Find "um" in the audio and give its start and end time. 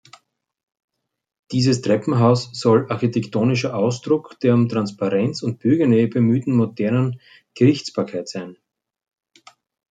4.55-4.67